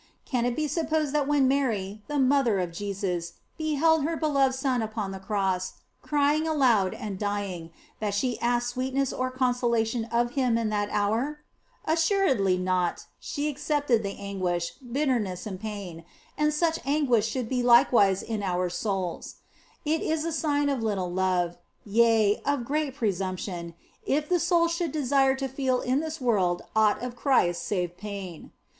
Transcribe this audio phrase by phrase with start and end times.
[0.25, 4.81] Can it be supposed that when Mary, the mother of Jesus, beheld her beloved Son
[4.81, 10.57] upon the Cross, crying aloud and dying, that she asked sweetness or consolation of Him
[10.57, 11.41] in that hour?
[11.85, 16.03] Assuredly not; she accepted the anguish, bitter ness, and pain,
[16.35, 19.35] and such anguish should be likewise in our souls.
[19.85, 24.91] It is a sign of little love, yea, of great presumption, if the soul should
[24.91, 28.51] desire to feel in this world aught of Christ save pain.